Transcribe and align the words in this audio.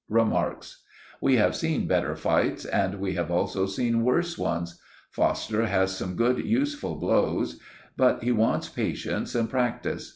"Remarks— 0.09 0.81
"We 1.21 1.35
have 1.35 1.55
seen 1.55 1.85
better 1.87 2.15
fights, 2.15 2.65
and 2.65 2.95
we 2.99 3.13
have 3.13 3.29
also 3.29 3.67
seen 3.67 4.01
worse 4.01 4.35
ones. 4.35 4.79
Foster 5.11 5.67
has 5.67 5.95
some 5.95 6.15
good 6.15 6.39
useful 6.43 6.95
blows, 6.95 7.59
but 7.97 8.23
he 8.23 8.31
wants 8.31 8.67
patience 8.67 9.35
and 9.35 9.47
practice. 9.47 10.09